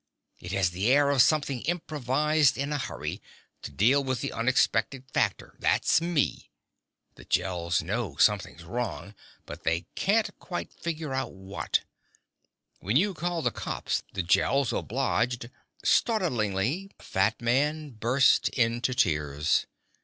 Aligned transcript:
It 0.39 0.51
has 0.53 0.71
the 0.71 0.87
air 0.89 1.11
of 1.11 1.21
something 1.21 1.61
improvised 1.61 2.57
in 2.57 2.73
a 2.73 2.79
hurry, 2.79 3.21
to 3.61 3.69
deal 3.69 4.03
with 4.03 4.21
the 4.21 4.33
unexpected 4.33 5.03
factor; 5.13 5.55
that's 5.59 6.01
me. 6.01 6.49
The 7.13 7.23
Gels 7.23 7.83
know 7.83 8.15
something's 8.15 8.63
wrong, 8.63 9.13
but 9.45 9.61
they 9.61 9.85
can't 9.93 10.31
quite 10.39 10.73
figure 10.73 11.13
out 11.13 11.33
what. 11.33 11.81
When 12.79 12.97
you 12.97 13.13
called 13.13 13.45
the 13.45 13.51
cops 13.51 14.01
the 14.13 14.23
Gels 14.23 14.73
obliged 14.73 15.51
"Startlingly 15.83 16.89
the 16.97 17.03
fat 17.03 17.39
man 17.39 17.91
burst 17.91 18.49
into 18.49 18.95
tears. 18.95 19.67